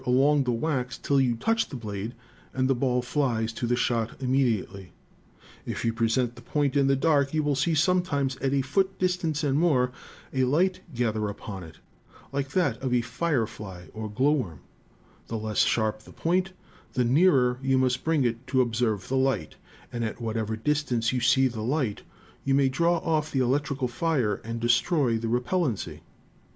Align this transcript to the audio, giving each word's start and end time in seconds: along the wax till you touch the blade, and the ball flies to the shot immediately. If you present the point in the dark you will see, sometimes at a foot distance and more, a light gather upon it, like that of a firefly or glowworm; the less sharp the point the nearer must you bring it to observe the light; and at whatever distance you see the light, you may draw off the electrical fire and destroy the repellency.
along 0.03 0.43
the 0.45 0.51
wax 0.51 0.97
till 0.97 1.21
you 1.21 1.35
touch 1.35 1.69
the 1.69 1.75
blade, 1.75 2.15
and 2.55 2.67
the 2.67 2.73
ball 2.73 3.03
flies 3.03 3.53
to 3.53 3.67
the 3.67 3.75
shot 3.75 4.19
immediately. 4.19 4.91
If 5.63 5.85
you 5.85 5.93
present 5.93 6.35
the 6.35 6.41
point 6.41 6.75
in 6.75 6.87
the 6.87 6.95
dark 6.95 7.35
you 7.35 7.43
will 7.43 7.53
see, 7.55 7.75
sometimes 7.75 8.35
at 8.37 8.51
a 8.51 8.63
foot 8.63 8.97
distance 8.97 9.43
and 9.43 9.59
more, 9.59 9.91
a 10.33 10.45
light 10.45 10.79
gather 10.95 11.29
upon 11.29 11.63
it, 11.63 11.75
like 12.31 12.49
that 12.53 12.81
of 12.81 12.95
a 12.95 13.01
firefly 13.01 13.89
or 13.93 14.09
glowworm; 14.09 14.61
the 15.27 15.37
less 15.37 15.59
sharp 15.59 15.99
the 16.01 16.11
point 16.13 16.53
the 16.93 17.05
nearer 17.05 17.59
must 17.61 17.97
you 17.99 18.03
bring 18.03 18.23
it 18.23 18.47
to 18.47 18.59
observe 18.61 19.07
the 19.07 19.15
light; 19.17 19.53
and 19.93 20.03
at 20.03 20.19
whatever 20.19 20.55
distance 20.55 21.13
you 21.13 21.19
see 21.19 21.47
the 21.47 21.61
light, 21.61 22.01
you 22.43 22.55
may 22.55 22.69
draw 22.69 22.97
off 22.97 23.31
the 23.31 23.39
electrical 23.39 23.87
fire 23.87 24.41
and 24.43 24.59
destroy 24.59 25.19
the 25.19 25.27
repellency. 25.27 26.01